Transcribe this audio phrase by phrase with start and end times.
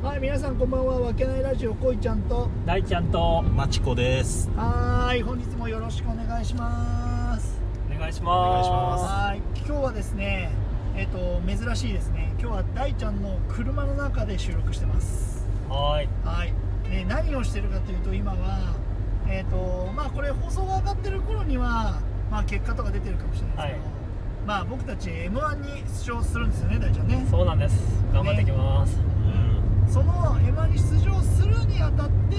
[0.00, 1.00] はい皆さんこんばんは。
[1.00, 2.48] わけないラジオこいちゃんと。
[2.64, 3.42] 大ちゃんと。
[3.42, 4.48] マチコです。
[4.54, 7.60] はーい本日もよろしくお願いします。
[7.92, 9.04] お願いしお願いしまます。
[9.04, 10.52] はい今日はですね
[10.94, 12.28] えっ、と珍しいですね。
[12.38, 15.40] 今日は大ちゃんの車の中で収録してます。
[15.40, 16.08] すはーい。
[16.24, 16.54] はい。
[16.88, 18.76] で何をしてるかというと今は
[19.26, 24.46] えっ、とまあこれ放送が上がってる頃にはまあ結果とか出てるかもしれないですけど、はい。
[24.46, 27.26] まあ僕たち m 1に出場するんですよね大ちゃんね。
[27.28, 28.04] そうなんです。
[28.14, 29.57] 頑張っていきます、うん
[29.90, 32.36] その m 1に出場するにあたって、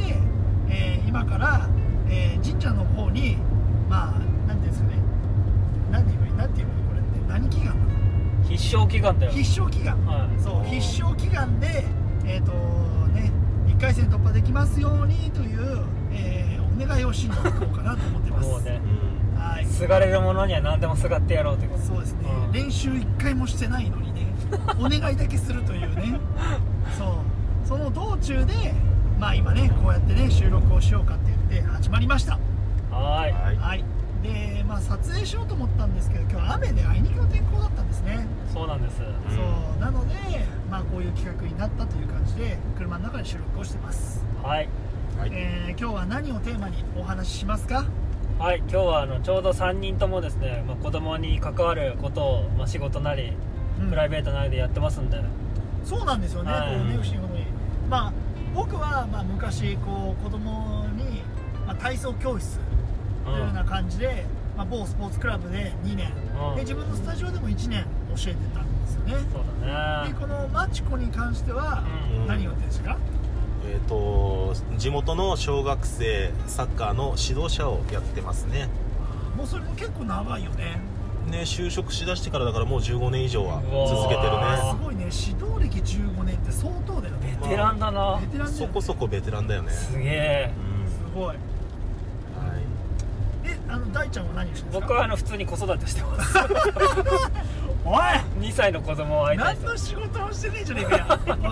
[0.70, 1.68] えー今から、
[2.10, 3.38] えー神社の方に
[3.90, 4.96] まあなんていうんですかね。
[5.92, 7.90] なんて言えばいいなんて言えばいいこれって何祈願なの？
[8.48, 9.32] 必勝祈願だよ。
[9.32, 10.42] 必勝祈願、はい。
[10.42, 11.86] そう必勝祈願で
[12.26, 12.52] えっ、と
[13.14, 13.32] ね
[13.68, 18.50] 1回戦突破できますようにという、えーお願いをしに行こうかなと思ってます。
[18.50, 18.80] もうね。
[19.36, 19.66] うんはい。
[19.66, 21.84] すがれるものには何でもすがってやろうということ。
[21.84, 22.52] そうですね、うん。
[22.54, 24.28] 練習1回もしてないのにね。
[24.80, 26.20] お願いだけするというね
[27.90, 28.54] の道中で
[29.20, 32.40] まあ今ねこうやってね収録をしようかって言って始まりました。
[32.92, 33.34] はーい。
[33.34, 33.56] はい。
[33.56, 33.84] はい。
[34.22, 39.02] でまあ撮影しようと思ったんですけど今日雨であいにくの天候だったんですね、そうなんです。
[39.02, 39.36] うん。
[39.36, 39.42] そ
[39.78, 39.80] う。
[39.80, 40.14] なので
[40.70, 44.70] まあこういう企画になったという感じで車の中で収録をしてます、はい。
[45.18, 45.30] はい。
[45.34, 47.86] えー今日は何をテーマにお話ししますか？
[48.38, 48.60] はい。
[48.60, 53.34] 今日はあのちょうど3人ともですね、まあ、子供に関わることを、まあ、仕事なり
[53.82, 53.90] うん。
[53.90, 55.22] プライベートなりでやってますんで、
[55.86, 56.76] そうなんですよね、はい。
[56.76, 57.29] こうね不思
[57.90, 58.14] まあ
[58.54, 61.22] 僕はまあ昔こう子供に、
[61.66, 62.60] まあ、体操教室
[63.26, 66.12] というような感じで、まあ、某スポーツクラブで2年、
[66.50, 66.56] うん。
[66.56, 69.14] で自分のスタジオでも1年教えてたんですよね。
[69.32, 70.14] そうだね。
[70.14, 72.28] でこのマチコに関してはうん。
[72.28, 72.98] 何をやってるんですか、
[73.66, 78.70] えっ、と地元の小学生サッカーの指導者をやってますね。
[79.36, 80.82] もうそれも結構長いよね
[81.30, 84.28] ね就職しだしてからだからもう15年以上は続けてす
[84.76, 85.06] るごいね。
[85.06, 87.38] 指導歴15年って相当だよね。
[87.42, 88.18] ベテランだな。
[88.22, 88.62] ベテランだよね。
[88.62, 89.72] ねそこそこベテランだよね。
[89.72, 90.52] すげえ。
[90.84, 90.92] うん。
[90.92, 91.28] すごい。
[91.28, 91.38] はい。
[93.48, 94.88] であの大ちゃんは何をしてるんですか？
[94.88, 96.38] 僕はあの普通に子育てしてます。
[97.86, 98.00] おい
[98.40, 101.06] ！2歳の子供を相手何にの仕事もしてねえじゃねえかよ。
[101.30, 101.52] おい。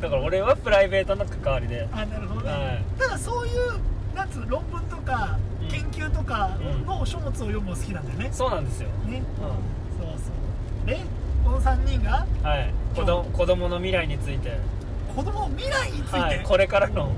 [0.00, 1.88] だから俺はプライベートの関わりで。
[1.92, 2.84] あなるほどね、はい。
[2.98, 3.78] ただそういう
[4.14, 8.88] なんつうの論文とかうん研究とかうんの書物を読むの好きなんだよね、そうなんですよ。
[9.06, 9.22] ね。
[9.38, 10.30] うそうそ
[10.84, 10.86] う。
[10.86, 11.00] で
[11.44, 12.72] この3人がんはい。
[12.94, 14.58] 子供子供の未来について。
[15.14, 16.42] 子供の未来について、はい。
[16.44, 17.12] これからの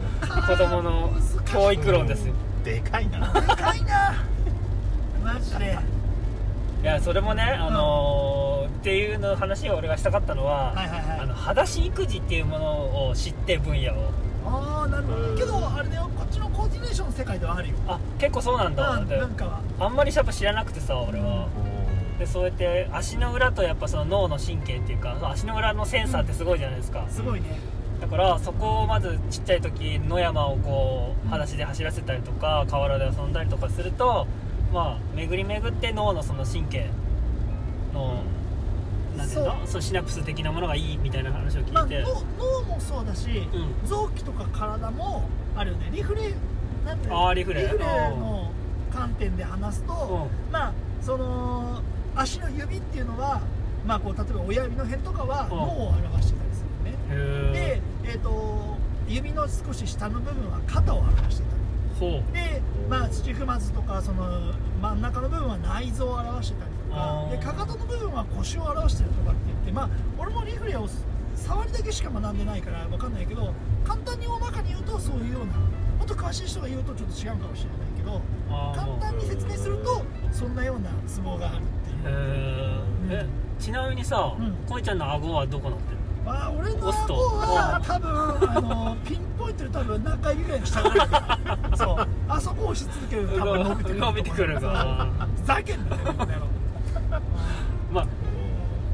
[0.46, 1.10] 子供の
[1.46, 2.34] 教育論ですよ。
[2.64, 3.32] でかいな。
[3.32, 4.24] でかいな。
[5.24, 5.78] マジで。
[6.82, 11.20] いやそれもねあのーっていうの話を俺がしたかったのは、はいはいはい。
[11.20, 14.10] あの裸足育児っていうものを知って分野を
[14.44, 15.38] ああなるほうんど。
[15.38, 16.10] けどあれだよ。
[16.16, 17.74] こっちのコーディネーションの世界ではあるよ。
[17.86, 21.48] あ結構そうなんだ、うんで文化はあんまりやっぱ知らなくてさ俺は、
[22.18, 27.58] でそうやって足の裏とやっぱその脳の神経っていうか足の裏のセンサーってすごいじゃないですか、すごいね。
[28.00, 34.26] だからそこをまずちっちゃい時野山をこう裸足で走らせたりとか河原で遊んだりとかすると
[34.72, 36.86] まあ巡り巡って脳のその神経
[37.92, 38.22] の
[39.20, 39.66] なんていうの？
[39.66, 39.82] そう。
[39.82, 42.02] シナプス的なものがいいみたいな話をまあ聞いて、
[42.38, 43.88] 脳脳もそうだし、うん。
[43.88, 45.24] 臓器とか体も
[45.56, 45.90] あるよね。
[45.92, 46.34] リフレ
[46.84, 47.68] なんてあーリフレ。
[47.68, 48.50] の
[48.92, 51.82] 観点で話すと、うまあその
[52.16, 53.40] 足の指っていうのは
[53.86, 55.50] まあこう例えば親指の辺とかはうん。
[55.50, 58.76] 脳を表してたりするよね、へでええっ、と
[59.08, 61.60] 指の少し下の部分は肩を表してたり。
[62.32, 70.86] で、まあ、土踏まずとかその真ん中の部分は内臓を表してたりとかでかかとの部分は腰を表してるとかって言ってまあ俺もリフレを
[71.36, 78.20] 触りだけしか学んでないから分かんないけど簡単に大まかに言うとそういうようなもっと詳しい人が言うとちょっと違うかもしれないけど
[78.74, 80.02] 簡単に説明すると
[80.32, 82.08] そんなようなツボがあるっていう。
[83.10, 83.26] へええ
[83.60, 84.54] ちなみにさ、うん。
[84.66, 88.10] こいちゃんの顎はどこなってるまあ俺の顎は多分
[88.50, 91.08] あのピンポイントで多分中指ぐらいの下ぐらい。
[91.76, 92.08] そう。
[92.28, 94.72] あそこを押し続けると多分伸びてくる伸びてくるそう。
[94.72, 96.02] かふざけんなよ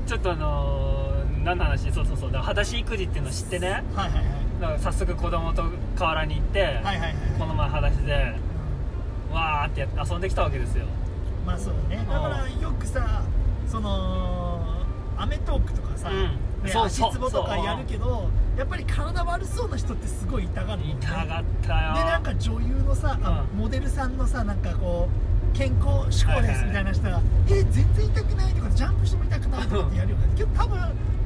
[0.06, 1.92] ちょっとあのー、何の話？
[1.92, 2.30] そうそうそう。
[2.30, 3.68] だから裸足育児っていうのを知ってね？
[3.68, 4.24] はいはいはい。
[4.60, 5.64] だから早速子供と
[5.96, 8.34] 河原に行って、はいはいはいこの前裸足で
[9.30, 10.86] わーってやって遊んできたわけですよ。
[11.44, 12.06] まあそうだね。
[12.08, 13.22] だからよくさ
[13.68, 14.84] その
[15.18, 16.16] アメトークとかさ、うん。
[16.64, 20.96] ねそうそう足つぼとかやるけどやっぱり体悪そうな人ってすごい痛がるもんね。
[21.00, 21.94] 痛がったよ。
[21.94, 23.58] でなんか女優のさ、あうん。
[23.58, 28.05] モデルさんのさなんかこう健康志向ですみたいな人が「え全然
[29.76, 30.78] しても痛くないとかってやるよねけど多分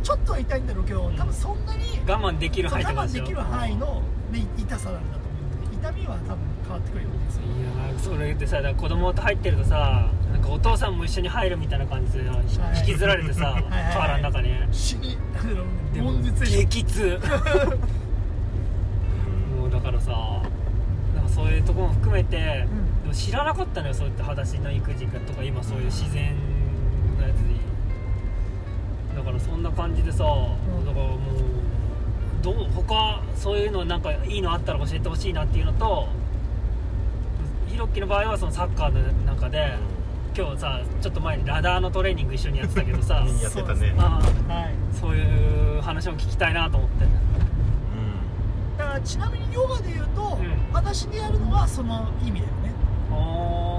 [0.02, 0.66] ちょっとは痛いん。
[0.66, 1.66] だろうけど多分そん。
[1.66, 4.02] なに我慢できる範囲我慢できる範囲の、
[4.32, 12.36] ね、痛さなんだと思うんだよね痛みは多分変わってくるよねいやーそれでさ子供と入ってるとさなんかお父さんも一緒に入るみたいな感じでひは
[12.74, 12.78] い。
[12.80, 13.62] 引きずられてさ はい。
[13.62, 14.50] はいの中に。
[14.72, 15.16] 死に
[15.92, 17.20] でも激痛
[19.58, 20.10] もうだからさ
[21.14, 23.02] なんかそういうところも含めて、うん。
[23.02, 26.49] でも知らなかったのよそういった裸足の育児とか今そういう自然のやつに
[29.20, 30.86] だからそんな感じでさ、ん。
[30.86, 31.18] だからもう
[32.42, 36.08] どう他そういうのなんかいいのあったら教えてほしいなっていうのと
[37.68, 39.74] ひろっきの場合はそのサッカーの中で、
[40.36, 43.94] 今日さちょっと前にラダーのトレーニング一緒にやってたけどさ やってたね。
[43.98, 44.74] あはい。
[44.92, 47.04] そういう話も聞きたいなと思って
[48.78, 50.72] だからちなみにヨガで言うと、うん。
[50.72, 52.72] 裸足でやるのはその意味だよね。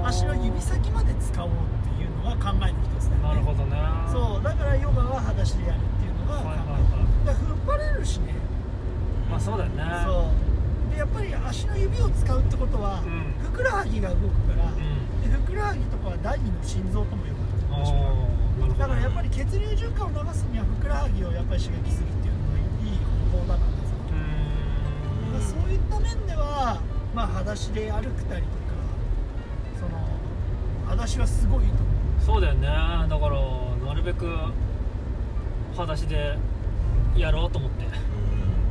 [0.04, 1.81] 足の指先まで使おうって
[2.22, 3.28] のが考えの一つだよね。
[3.28, 3.76] なるほどね。
[4.12, 8.34] そうだからヨガは裸足でやるっていうのが考え、だから引っ張れるしね。
[9.30, 9.82] まあそうだよね。
[10.04, 10.92] そう。
[10.92, 13.34] でやっぱり足の指を使うってことは、うん。
[13.42, 15.30] ふくらはぎが動くから、うん。
[15.30, 17.62] でふくらはぎとかは第二の心臓とも呼ばれて
[18.68, 22.98] るだからやっぱり血流循環を流すにはふくらはぎをやっぱり刺激するっていうのがいい
[23.32, 23.94] 方法だからさ。
[24.10, 24.18] うー
[25.28, 26.80] んまあそういった面では、
[27.14, 28.76] まあ、裸足で歩くたりとか
[29.80, 29.98] その
[30.84, 31.91] 裸足はすごいと思う
[32.24, 32.66] そうだよね。
[32.66, 34.26] だからなるべく
[35.72, 36.38] 裸足で
[37.16, 37.84] やろうと思って。
[37.84, 37.98] だか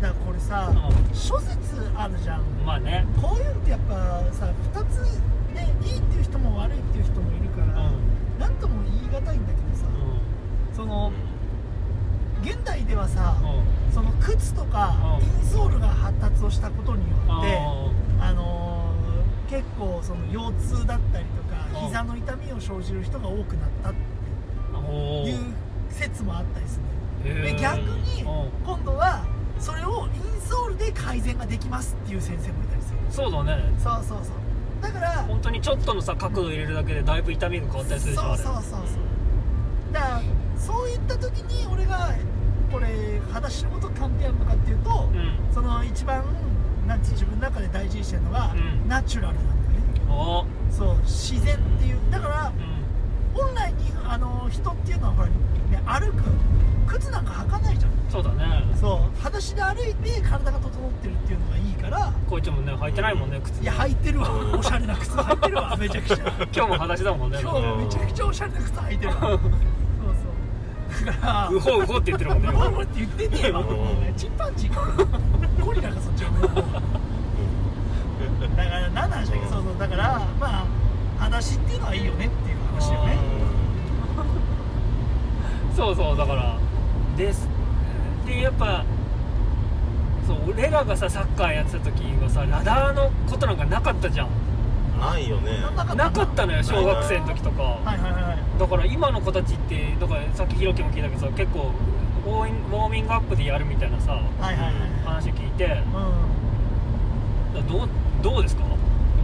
[0.02, 1.60] らこれさ、う諸説
[1.96, 2.42] あるじゃん。
[2.66, 3.06] まあね。
[3.22, 5.20] こういうのってやっぱさ2つ
[5.54, 8.40] ねいいっていう人も悪いっていう人もいるから、うん。
[8.40, 9.86] なんとも言い難いんだけどさ、
[10.74, 11.12] その
[12.42, 13.94] 現代ではさ、うん。
[13.94, 15.26] その靴とかうん。
[15.26, 17.48] インソールが発達をしたことによって、
[18.16, 18.24] うん。
[18.24, 18.81] あのー
[19.52, 21.88] 結構その腰痛だったりとかうん。
[21.88, 25.40] 膝の痛みを生じる人が多くなったっていう
[25.90, 26.80] 説もあったりす
[27.26, 27.56] るへー。
[27.56, 28.50] で逆にうん。
[28.66, 29.26] 今度は
[29.60, 32.98] それをインソールで改善ができますっていう先生もいたりする。
[33.12, 33.62] そうだね。
[33.78, 34.36] そうそうそう。
[34.82, 39.94] だから本当にちょっとのさ角度入れるだけでだいぶ痛みが変わったりするそうそうそうそう。
[39.94, 40.22] だから
[40.58, 42.10] そういった時に俺が
[42.72, 45.54] これ裸足のこと関係あるのかっていうと、うん。
[45.54, 46.24] その一番
[46.88, 48.88] なんて自分の中で大事にしてるのが、うん。
[48.88, 50.12] ナチュラルなんだよね。
[50.12, 50.46] お。
[50.72, 51.98] そう自然っていう。
[52.12, 52.82] だからうん。
[53.34, 55.34] 本来にあの人っていうのはほら、ね、
[55.86, 56.24] 歩く
[56.88, 57.92] 靴なんか履かないじゃん。
[58.10, 58.46] そうだね。
[58.80, 64.30] そう裸足で歩いて体が整ってるっていうのがいいからこいちゃんもね履いてないもんね靴いや履いてるわ。
[64.58, 65.12] おしゃれな靴。
[65.12, 65.78] 履いてるわ。
[65.80, 66.16] めちゃくちゃ。
[66.18, 69.20] 今日も裸足だもんね今日めちゃくちゃおしゃれな靴履いてるわ。
[69.22, 69.40] そうそ
[71.04, 71.06] う。
[71.06, 73.60] だからうほうほって言ってるもんねボーボーって言ってねえわ。
[73.62, 74.14] うん。
[74.18, 74.82] チンパンジーか。
[75.64, 76.50] ゴリラかそっちの方だ
[78.66, 79.76] から何の話だっけそうそう。
[79.80, 80.66] だからまあ
[81.20, 83.18] 裸足っていうのはいいよねっていう話だよね。
[85.76, 86.58] そうそうだから。
[87.18, 87.48] です。
[88.26, 88.84] でやっぱ
[90.28, 94.30] そう俺らがさサッカーやってた時はさラダーのことなんかなかったじゃん。
[95.00, 95.60] ないよね。
[95.62, 96.64] なんなかったなかったのよ。
[96.64, 97.64] 小学生の時とか。
[97.64, 98.60] はいはいはい。
[98.60, 101.72] だから今の子たちってだからさっきひろきも聞いたけどさ結構
[102.26, 104.74] ウォーミンウォーミングアップでやるみたいなさはいはいはい
[105.06, 105.66] 話聞いて。
[105.66, 105.68] う
[107.56, 107.90] らどう
[108.22, 108.64] どうですか？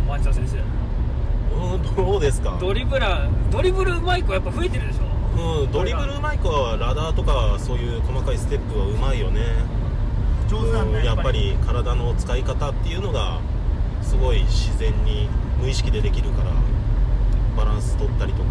[0.07, 0.57] 町田先生。
[0.57, 2.57] うんどうですか？
[2.59, 5.61] ドリブラードリブルうまい子やっぱ増えてるでしょ？
[5.63, 9.41] うん、ドリブルうまい子はラダーとかそういう細かいステップはうまいよね。
[9.41, 9.45] ん
[10.49, 11.55] 上手なんだうんやっぱり。
[11.65, 13.39] 体の使い方っていうのが
[14.01, 15.29] すごい自然に
[15.61, 16.51] 無意識でできるから
[17.55, 18.49] バランス取ったりとか。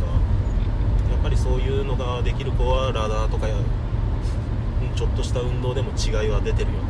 [1.11, 3.65] やっぱりそういうのができる子はラダーとかやうん
[4.97, 6.85] ちょっとした運動でも違いは出てるよね。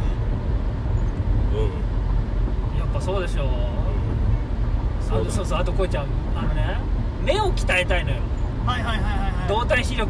[2.79, 3.47] やっぱそうでしょう。
[3.47, 6.07] ん、うん、あとそうそうあとこいちゃん。
[6.37, 6.79] あのね
[7.25, 8.19] 目を鍛えたいのよ。
[8.65, 9.33] はいはいはいはい。
[9.33, 10.09] はい動体視力。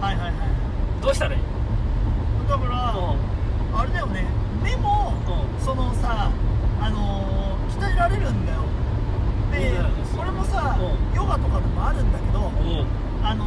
[0.00, 0.32] はいはいはい。
[1.02, 1.40] どうしたらいい？
[2.48, 3.16] だからう
[3.78, 4.24] あれだよね。
[4.62, 5.64] 目もんうん。
[5.64, 6.30] そのさ
[6.80, 8.60] あのー鍛えられるんだよ。
[9.52, 10.82] でうんこれもさう
[11.12, 11.16] ん。
[11.16, 12.50] ヨガとかでもあるんだけど
[13.22, 13.44] あの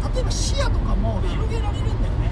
[0.00, 2.30] ー例えば視野とかも広げられるんだよね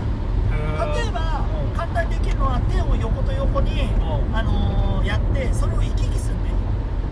[0.95, 6.57] 例えばうん簡単にできるのは手を横と横にうんあのーやってそれを行き来するんだよ。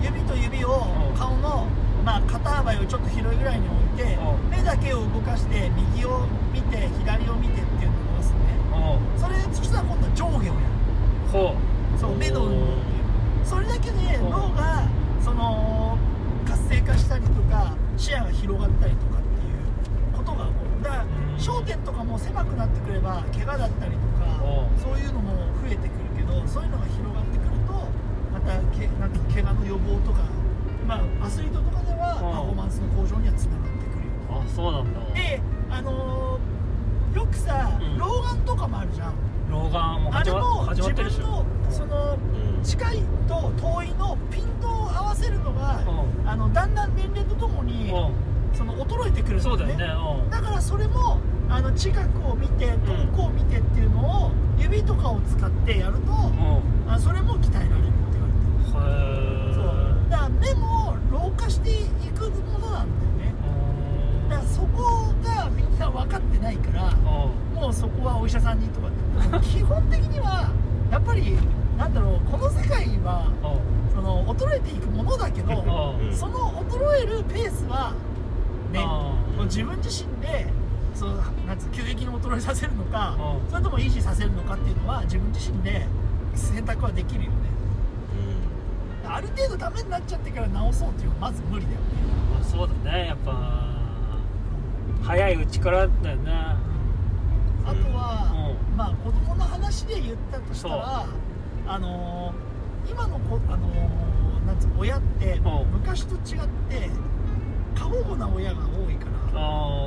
[0.03, 1.19] 指と指をうん。
[1.19, 1.67] 顔の
[2.05, 4.51] まあ肩幅よりちょっと広いぐらいに置いてうん。
[4.51, 8.57] 目だけを動かして右を見て左を見てっていうのをするね。
[8.73, 10.57] おうそれそしたら今度は上下をやる。
[11.31, 11.55] ほ
[11.99, 13.45] そう目の運動っていう。
[13.45, 14.31] それだけでうん。
[14.31, 14.89] 脳が
[15.23, 15.99] その
[16.49, 20.83] 活性化したりとか視野が広がったりとかっていうことが起こる。
[20.83, 21.37] だからうん。
[21.37, 24.81] 焦点とかも狭くなってくれば怪我だったりとかうん。
[24.81, 27.75] そういうのも増えてくるけどそういうのが広がってくると
[28.33, 30.19] またけなんか怪我の予防とか
[30.87, 32.21] まあアスリートとかではうん。
[32.21, 35.15] パフォーマンスの向上にはつながってくるようあそうなんだ。
[35.15, 37.99] であのーよくさうん。
[37.99, 39.15] 老眼とかもあるじゃん。
[39.51, 41.21] 老眼もうあれ始まも自始まってるでし。
[41.21, 42.19] ょ分のその
[42.59, 42.63] うん。
[42.63, 49.85] 近いと遠いのピントを合わせるのが、うあのだんだん年齢とともに、うその衰えてくるんんそうだよね。
[50.25, 50.31] うん。
[50.31, 56.93] だからそれもあの近くを見て遠くを見てっていうのを指とかを使ってやると、うん。
[56.93, 61.75] あそれも鍛えられるって言われてるへえそうだから目も老化してい
[62.15, 63.35] くものなんだよね。
[64.29, 69.47] だからそこがみんな分かってないからもうそこはお医者さんにとかって。
[69.47, 70.51] 基本的には
[70.91, 71.37] やっぱり
[71.77, 73.31] なんだろうこの世界は
[73.95, 76.15] その衰えていくものだけどうん。
[76.15, 77.93] その衰えるペースは
[78.73, 78.85] ね
[79.45, 80.47] 自分自身で
[80.95, 81.17] そう
[81.47, 83.51] なん急激に衰えさせるのかうん。
[83.51, 85.87] それとも維持させるのかっていうのは自分自身で
[86.35, 87.50] 選択はできるよね
[89.13, 91.87] ある程度ダメになっちゃってから直そうっていうのはまず無理だよね。
[92.33, 93.67] まあそうだねやっぱ。
[95.03, 96.33] 早いうちからだよね。
[97.65, 101.07] あとは、うまあ子供の話で言ったとしたら
[101.67, 105.71] あのー今の子あのーなんつうの親ってうん。
[105.73, 106.91] 昔と違って
[107.75, 109.41] 過保護な親が多いから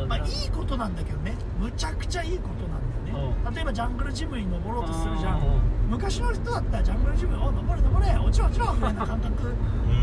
[0.08, 1.34] まあいいことなんだけどね。
[1.60, 2.83] むちゃくちゃいいことなんだ
[3.54, 5.42] 例えばジャングルジムに登ろうとするじゃん。
[5.90, 9.56] 昔の人だったらジャングルジムお登れ登れ落ちろ落ちろみたいな感覚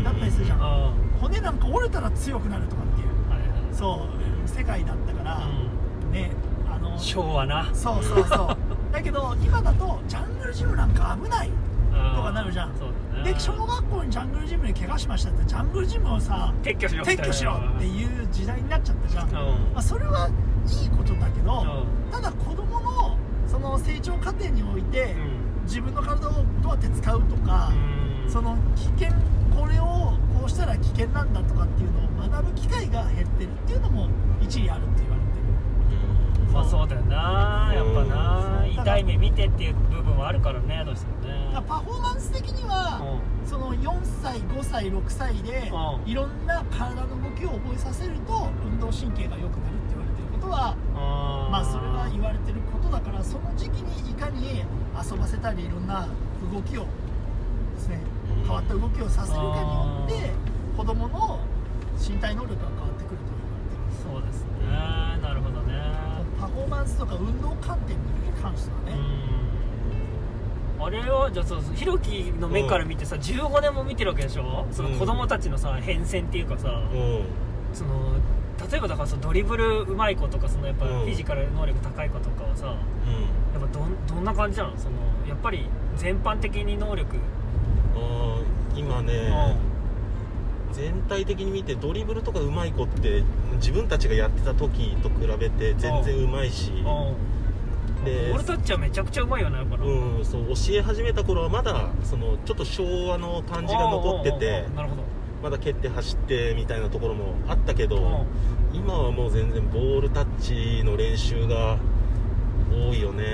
[0.03, 0.59] だったりするじゃん。
[0.61, 3.07] あ骨なんか折れたら強くなるとかっていう。
[3.29, 3.49] あはいはい。
[3.73, 4.07] そ
[4.45, 5.47] う世界だったから
[6.11, 6.31] ね
[6.69, 7.69] あの昭和な。
[7.73, 8.57] そうそうそう。
[8.93, 12.73] だけど今だとジャングルジムなんか危ないととかなるじゃん。
[13.23, 19.55] で小学校にジャングルジムで怪我しましたってジャングルジムをさ撤去しろ撤去しろっていう時代になっちゃったじゃん、まうん。
[19.75, 20.29] あ、それは
[20.67, 25.41] いいことだけど、うただ子供のその成長過程において、うん。
[25.65, 27.71] 自分の体をどうやって使うとか、
[28.25, 28.29] うん。
[28.29, 29.09] その危険
[29.55, 34.07] これをこうしたら危険なんだとかっていうのを学ぶ機会が減ってるっていうのも
[34.41, 35.37] 一理あるって言われて
[36.47, 36.51] る。
[36.53, 37.71] まあそうだよな。
[37.73, 38.63] やっぱな。
[38.65, 38.67] う。
[38.67, 41.61] ん痛い目見てっていう部分はあるからねどうしてもね。
[41.67, 43.01] パフォーマンス的には、
[43.45, 46.09] その4歳5歳6歳でうん。
[46.09, 49.80] いろんな体の動きを覚えさせると運動神経が良くなる
[50.51, 54.59] はあまあそれは言われてることだからその時期にいかに
[54.93, 56.07] 遊ばせたりいろんな
[56.53, 57.99] 動きをですね
[58.37, 58.43] うん。
[58.43, 60.31] 変わった動きをさせるかによって
[60.77, 61.39] 子供の
[61.97, 63.23] 身体能力が変わってくると
[64.05, 64.49] 言われてるそうですね。
[65.21, 65.73] なるほどね。
[66.39, 68.03] パフォーマンスとか運動観点に
[68.41, 70.83] 関してはうね、ん。
[70.83, 74.65] あれはじゃあひろきの目から見てさ15年も見てるわけでしょ？
[74.71, 77.23] その子供たちのさ変遷っていうかさうん。
[77.73, 78.15] その
[78.71, 81.01] 例えばだからそのドリブルうまい子とかそのやっぱフうん。
[81.03, 82.73] ィジカル能力高い子とかはさや
[83.59, 84.77] っぱどんどんな感じなの？
[84.77, 84.95] その
[85.27, 85.65] やっぱり
[85.97, 87.17] 全般的に能力。
[88.75, 89.57] 今ね
[90.71, 93.23] 全体的に見てドリブルとか上手い子って
[93.55, 96.71] 自分たちがやってた時と比べて全然上手いし。
[96.71, 96.85] うん。
[98.05, 105.03] でボールタッチはめちゃくちゃうまいよねやっぱなうんそう教え始めた頃はまだそのちょっと昭和の感じが残っててなるほど。
[105.43, 107.89] まだ蹴って走ってみたいなところもあったけうん。
[107.89, 108.25] ど
[108.73, 111.77] 今はもう全然ボールタッチの練習が
[112.71, 113.25] 多いよね。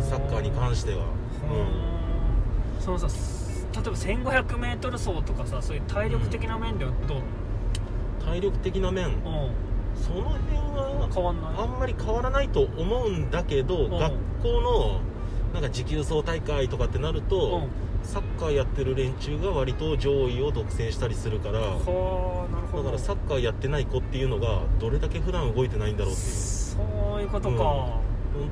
[0.00, 0.98] サッカーに関しては。
[0.98, 2.82] うん。
[2.82, 3.06] そのさ
[3.74, 7.22] 例えば 1500m 走とかさそういう体力的な面ではどう
[8.24, 9.22] 体力的な面？
[9.24, 9.50] なの、
[9.94, 11.54] その辺は変わんない？
[11.58, 13.90] あんまり変わらないと思うんだけど、ん。
[13.90, 15.00] 学校の
[15.52, 22.84] なんか持久走大会とかってなると、うんサッカーやってる連中が割と上位を独占したりするからだはあなるほど。
[22.84, 26.28] からサッカーやってない子っていうのがどれだけ普段動いてないんだろうっていう。
[26.28, 26.78] そ
[27.18, 28.00] ういうことか、本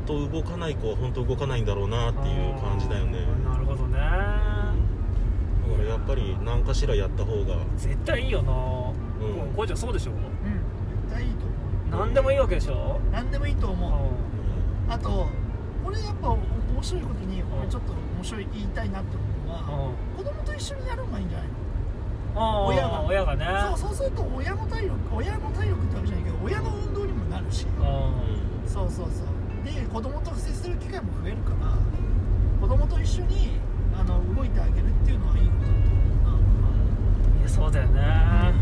[0.06, 3.20] 当動かない子は本当動かないんだろうなっていう感じだよね。
[3.44, 3.98] なるほどね。
[3.98, 4.12] だか
[5.78, 7.56] らやっぱり何かしらやった方が。
[7.76, 10.12] 絶対いいよな、んうん、こうちゃんそうでしょ。
[10.12, 10.18] うん。
[10.18, 13.90] 絶対いいと思何でもいいわけでしょ、う何でもいいと思う。
[13.90, 15.28] うあと
[15.84, 16.40] これやっぱ面
[16.82, 20.24] 白いことにちょっと面白い言いたいなって思うのはんうん。
[20.24, 22.66] 子供と一緒にやるのがいいんじゃないの？
[22.66, 23.02] 親が。
[23.06, 23.46] 親がね。
[23.78, 27.64] そうそうすると親の体力親の体力ってわけじゃないけど親の運動にもなるし。
[27.64, 29.26] うそうそうそう。
[29.64, 31.74] で子供と接する機会も増えるから
[32.60, 33.58] 子供と一緒に
[33.98, 36.38] あの動いてあげるっていうのはいいことだと思
[37.36, 37.40] ん。
[37.40, 38.54] いやそうだよね、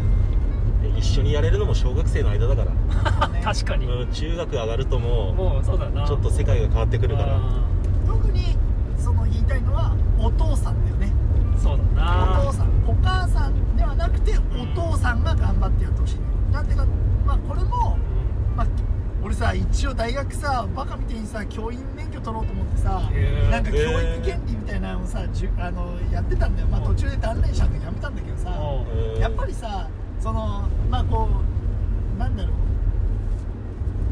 [0.83, 2.73] で一緒にやれるのも小学生の間だから、
[3.43, 6.05] 確かに、うん、中学上がるとももうそうだよな。
[6.05, 7.41] うちょっと世界が変わってくるから
[9.45, 11.13] いたいのはお父さんだよね。
[11.55, 12.41] うんそうだな。
[12.41, 16.53] お父さんお母さんではなくてお父さんが頑張ってやってほしい。
[16.53, 16.87] なんていうか
[17.27, 17.97] まあこれも、
[18.57, 18.67] まあ、
[19.23, 23.03] 俺さ一応大学さバカみたいにさ教員免許取ろうと思ってさ
[23.51, 23.91] なんか教育
[24.23, 28.51] 原理みたいなのをさじゅあのやってたんだよ、まあ、途中で断念したんでやめたんだけどさ
[29.19, 29.89] やっぱりさ
[30.21, 31.29] そのまあこ
[32.17, 32.53] うなんだろう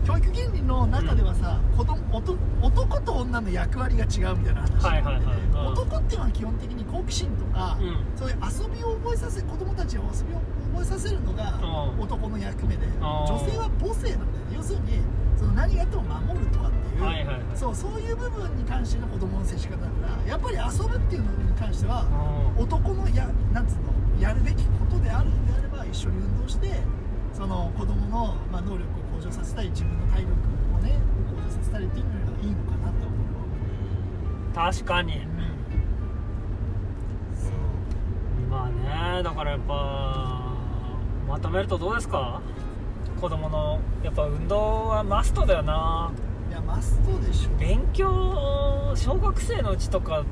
[0.04, 4.85] 教育原理の中ではさ、子供男男と女の役割が違うみたいな話。
[4.85, 5.25] はいはいはい。
[5.25, 7.97] うん男っていうのは基本的に好奇心とか、うん。
[8.18, 10.40] そういう遊びを覚えさせ子供たちを遊びを
[10.75, 12.00] 覚えさせるのがうん。
[12.02, 14.56] 男の役目で、女性は母性なんだよね。
[14.56, 14.99] 要するに
[15.38, 17.37] その何があっても守るとかっていう、はいはいはい。
[17.54, 19.92] そうそういう部分に関しての子供の接し方だか
[20.26, 22.02] らやっぱり遊ぶっていうのに関しては、
[22.56, 26.68] うん男のやなんつうのやるべきことであるんであれば一緒に運動して
[27.33, 30.33] その子供のまあ能力を向上させたり自分の体力
[30.77, 30.99] をね
[31.35, 33.17] 向上させたりっていうのがいいのかなと思
[34.51, 34.55] う。
[34.55, 35.27] 確かに。
[38.51, 40.53] まあねだからやっぱ
[41.27, 42.41] まとめるとどうですか？
[43.21, 46.12] 子供のやっぱ運動はマストだよな。
[46.51, 47.51] いやマストでしょ。
[47.59, 50.25] 勉強小学生のうちとかっ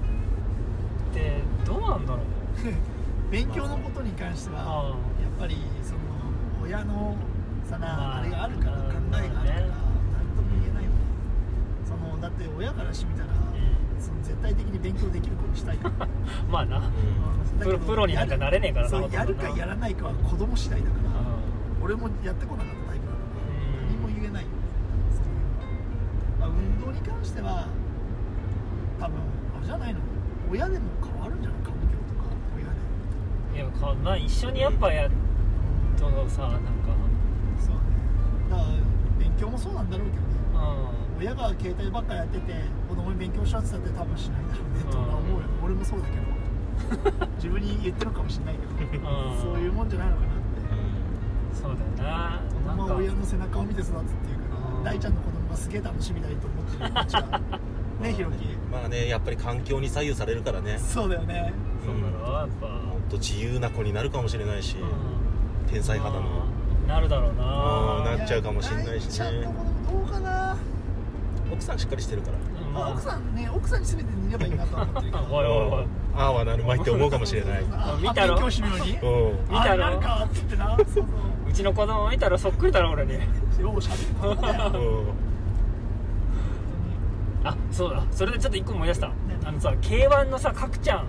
[1.14, 2.22] てどうなんだろう？
[3.32, 5.98] 勉強のことに関してはやっぱりその
[6.70, 7.16] 親の
[7.68, 9.66] さな、まああれがあるから考えがあるから何
[10.38, 10.96] とも言えないよね
[11.84, 13.34] そのだって親からしてみたら、
[13.98, 16.06] その絶対的に勉強できる子にしたいから。
[16.48, 16.78] まあな。
[16.78, 16.86] だ
[17.58, 21.24] けどプロプロになんかなれねえからなそうやるかやらないかは子供次第だから、う
[21.82, 23.90] 俺もやってこなかったタイプだからん。
[23.90, 24.44] 何も言えない。
[24.44, 24.48] よ
[26.38, 27.66] まあ、運動に関しては
[29.00, 29.16] 多分
[29.58, 29.98] あれじゃないの。
[30.52, 31.62] 親でも変わるんじゃない？
[31.64, 33.56] 環境とか親で。
[33.56, 35.10] いやかまあ一緒にやっぱやっ
[36.06, 36.60] とさなんか
[37.58, 37.80] そうね。
[38.48, 38.68] だから
[39.18, 40.28] 勉強もそうなんだろうけどね。
[40.54, 42.54] う親が携帯ばっかやってて
[42.88, 45.46] 子供に勉強しろって言ったって多分しないだろうねとは思うよ。
[45.62, 46.40] 俺もそうだけど。
[47.36, 48.54] 自分に言ってるのかもしれない
[48.90, 49.08] けど。
[49.08, 49.40] うん。
[49.40, 50.60] そういうもんじゃないのかなって。
[50.64, 54.84] んそうだよね子供は親の背中を見て育つっていうからうん。
[54.84, 57.40] 大ちゃんの子供がすげえ楽しみだいと思ってるこっちは
[58.00, 58.34] ねひろき。
[58.72, 60.78] まあねやっぱり環境に左右されるからね。
[60.78, 61.52] そうだよね。
[61.84, 62.66] そうだろやっぱ。
[62.66, 64.84] ほんと自由な子になるかもしれないし、う
[65.68, 66.20] 天才肌の。
[66.20, 68.16] んなるだろうな。
[68.16, 69.10] なっちゃうかもしんないしね。
[69.10, 70.56] 大ちゃんの子供どうかな。
[71.52, 72.36] 奥さんしっかりしてるから。
[72.36, 75.24] うんまあ奥さんね奥さんに全て似ればいいなとは思ってるけど。
[75.34, 75.86] おいおいおい。
[76.16, 77.64] ああはなるまいって思うかもしれない。
[77.72, 78.34] あ見たろ。
[78.34, 78.92] 発表教師のように。
[78.92, 78.98] うん。
[79.50, 79.86] 見たろ。
[79.86, 80.76] あなるかって言ってな。
[80.76, 81.04] そうそう
[81.48, 83.14] うちの子供見たらそっくりだろ俺に。
[83.14, 83.92] ようしゃ
[84.22, 84.36] べる
[87.42, 88.02] あそうだ。
[88.10, 89.08] それでちょっと一個思い出した。
[89.08, 89.14] ね。
[89.44, 91.04] あのさ K1 のさ角ちゃん。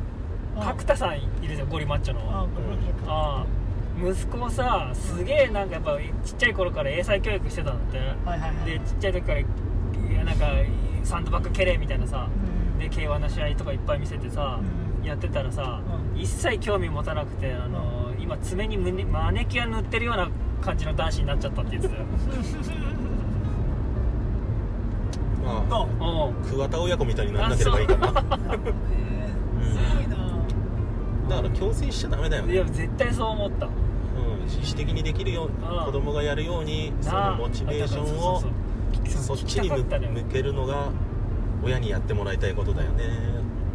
[0.58, 2.22] あ角田さんいるじゃんゴリマッチョの。
[2.32, 2.48] あ
[3.08, 3.46] あ
[4.04, 7.98] 息子さすげえなんかやっぱちっちゃい頃から英才教育してたんだって。
[8.00, 8.66] はいはいはい。
[8.66, 9.46] でちっちゃい時からい
[10.16, 10.48] やなんか
[11.04, 12.28] サンドバッグ蹴れみたいなさ
[12.74, 12.80] うん。
[12.80, 14.60] で K1 の試合とかいっぱい見せてさ、
[15.00, 15.06] うん。
[15.06, 15.82] やってたらさ、
[16.14, 16.20] うん。
[16.20, 20.30] 一切興味持たなくてあの、今爪に胸マネキュア塗ってるような
[20.62, 22.06] 感じの男子になっちゃったって言ってたよ。
[25.44, 26.32] まあう。
[26.32, 28.08] ん桑田親子みたいにならなければいいかな。
[28.10, 28.14] す
[29.96, 30.08] ごい
[31.30, 31.42] な。
[31.42, 32.54] ら強制しちゃダメだよね。
[32.54, 33.68] いや絶対そう思った。
[33.68, 33.90] うん
[34.58, 38.42] 自主的にできるよううん子供がやるようにそのモチベーションを
[39.06, 39.84] そっちに向
[40.26, 40.90] けるのが
[41.64, 43.06] 親にやってもらいたいことだよね。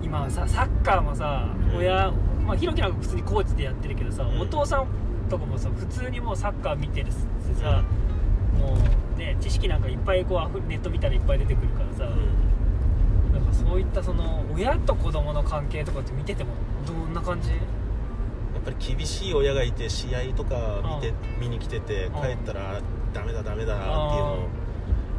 [0.03, 1.79] 今はさサッカーもさ、うん。
[1.79, 2.13] 親
[2.47, 4.41] まあひろきなんか普通にコーチでやってるけどさ、うん。
[4.41, 4.87] お父さん
[5.29, 7.17] とかもさ普通にもうサッカー見てるし
[7.61, 7.83] さ、
[8.61, 8.77] も
[9.17, 12.05] うね知識なんかいっぱいこうネット見たらいっぱい出てくるからさ、
[13.33, 16.51] なんかそういったその親と子供の関係とかって見てても
[16.87, 17.51] どんな感じ？
[18.67, 22.23] ぱり厳しい親がいて試合とか見て見に来ててうん。
[22.23, 22.81] 帰ったら
[23.15, 24.49] ダメだダメだっていうのを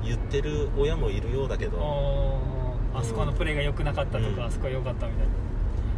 [0.04, 2.42] 言ってる親もいるようだけど
[2.94, 4.44] あそこのプレーが良くなかったとか、うん。
[4.44, 5.28] あそこは良かったみたい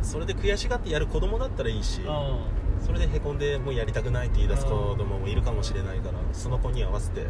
[0.01, 2.37] それで悔しがってやる子供だったらいいしな
[2.85, 7.25] それでへこんでもうやりたくないって言い出す子供もいるかもしれないからその子に合わせて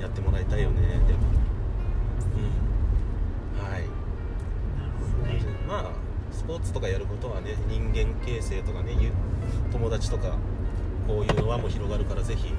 [0.00, 1.00] やってもらいたいよねでも。
[2.36, 3.64] うん。
[3.64, 3.80] はい。
[3.80, 3.88] なる
[5.00, 5.40] ほどね。
[5.66, 5.95] まあス
[6.46, 9.10] ポーツとかやることはね人間形成とかねゆ
[9.72, 10.36] 友達とか
[11.06, 12.52] こういうのはもう広がるからぜひ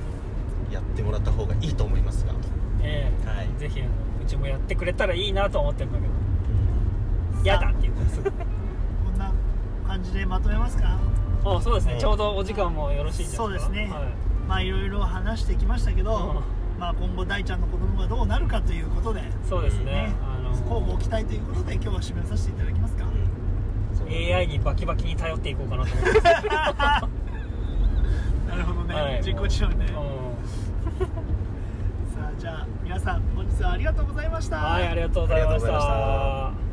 [0.71, 2.33] やってもらった方がいいと思いますが。
[2.81, 3.49] ええはい。
[3.57, 3.89] ぜひあの
[4.23, 6.13] うちもやってくれたらいいなと思ってるんだけど。
[7.43, 8.21] 嫌だって言ってす。
[8.21, 8.37] ぐこ
[9.15, 9.31] んな
[9.87, 10.99] 感じでまとめますか？
[11.45, 13.43] あそうですね、うんちょうどお時間もよろしいですか？
[13.43, 13.89] そうですね。
[13.91, 14.13] はい。
[14.47, 23.05] まあいろいろ話してきましたけど、うまあ今後大ちゃんの子供がどうなるかということで、ね、そうですね、あの交互期待ということで今日は締めさせていただきますか、
[24.09, 26.45] AI にバキバキに頼っていこうかなと思ってます、
[28.49, 29.17] なるほどね、はい。
[29.17, 29.89] 自己知能ね、う
[32.15, 34.59] さあじゃあ皆さん本日はありがとうございました。
[34.59, 36.66] んはいありがとうございました